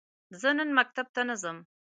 زه 0.41 0.49
نن 0.57 0.69
مکتب 0.77 1.07
ته 1.15 1.21
نه 1.29 1.35
ځم. 1.41 1.57